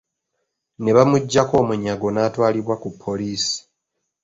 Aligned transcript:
N’ebamuggyako 0.81 1.53
omunyago 1.63 2.07
n’atwalibwa 2.11 2.75
ku 2.81 2.89
poliisi. 3.03 3.57